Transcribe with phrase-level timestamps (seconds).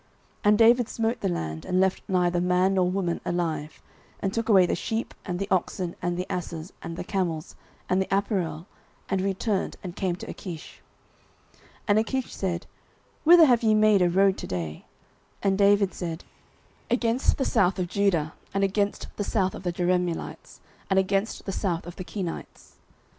[0.01, 0.09] 09:027:009
[0.45, 3.83] And David smote the land, and left neither man nor woman alive,
[4.19, 7.55] and took away the sheep, and the oxen, and the asses, and the camels,
[7.87, 8.65] and the apparel,
[9.09, 10.81] and returned, and came to Achish.
[11.53, 12.65] 09:027:010 And Achish said,
[13.25, 14.85] Whither have ye made a road to day?
[15.43, 16.23] And David said,
[16.89, 21.51] Against the south of Judah, and against the south of the Jerahmeelites, and against the
[21.51, 22.77] south of the Kenites.